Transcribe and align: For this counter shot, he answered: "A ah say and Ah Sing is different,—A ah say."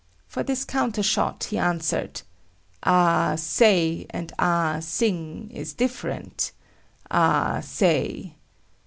For 0.25 0.41
this 0.41 0.65
counter 0.65 1.03
shot, 1.03 1.43
he 1.43 1.59
answered: 1.59 2.23
"A 2.81 2.89
ah 2.89 3.35
say 3.35 4.07
and 4.09 4.33
Ah 4.39 4.79
Sing 4.79 5.51
is 5.51 5.73
different,—A 5.75 6.53
ah 7.15 7.59
say." 7.59 8.33